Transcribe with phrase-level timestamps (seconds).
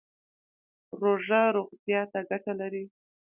[1.01, 2.85] روژه روغتیا ته ګټه لري